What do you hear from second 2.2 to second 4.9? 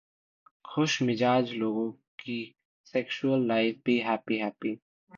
की sexual life भी Happy-Happy